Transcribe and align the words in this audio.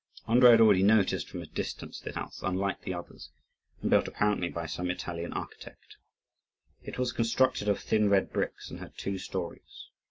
Andrii 0.27 0.49
had 0.49 0.61
already 0.61 0.81
noticed 0.81 1.29
from 1.29 1.43
a 1.43 1.45
distance 1.45 1.99
this 1.99 2.15
house, 2.15 2.41
unlike 2.41 2.81
the 2.81 2.91
others, 2.91 3.29
and 3.83 3.91
built 3.91 4.07
apparently 4.07 4.49
by 4.49 4.65
some 4.65 4.89
Italian 4.89 5.31
architect. 5.31 5.97
It 6.81 6.97
was 6.97 7.11
constructed 7.13 7.69
of 7.69 7.79
thin 7.79 8.09
red 8.09 8.33
bricks, 8.33 8.71
and 8.71 8.79
had 8.79 8.97
two 8.97 9.19
stories. 9.19 9.89